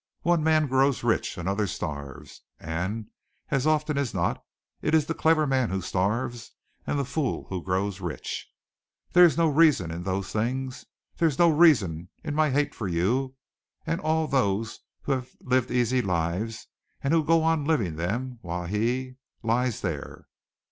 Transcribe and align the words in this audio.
One 0.23 0.43
man 0.43 0.65
grows 0.65 1.03
rich, 1.03 1.37
another 1.37 1.67
starves, 1.67 2.41
and 2.59 3.11
as 3.51 3.67
often 3.67 3.99
as 3.99 4.15
not 4.15 4.43
it 4.81 4.95
is 4.95 5.05
the 5.05 5.13
clever 5.13 5.45
man 5.45 5.69
who 5.69 5.79
starves 5.79 6.53
and 6.87 6.97
the 6.97 7.05
fool 7.05 7.45
who 7.49 7.61
grows 7.61 8.01
rich. 8.01 8.47
There 9.13 9.25
is 9.25 9.37
no 9.37 9.47
reason 9.47 9.91
in 9.91 10.01
those 10.01 10.31
things. 10.33 10.87
There 11.17 11.27
is 11.27 11.37
no 11.37 11.49
reason 11.51 12.09
in 12.23 12.33
my 12.33 12.49
hate 12.49 12.73
for 12.73 12.87
you 12.87 13.35
and 13.85 14.01
all 14.01 14.25
those 14.25 14.79
who 15.03 15.11
have 15.11 15.37
lived 15.39 15.69
easy 15.69 16.01
lives, 16.01 16.65
and 17.03 17.13
who 17.13 17.23
go 17.23 17.43
on 17.43 17.65
living 17.65 17.95
them 17.95 18.39
while 18.41 18.65
he 18.65 19.17
lies 19.43 19.81
there!" 19.81 20.25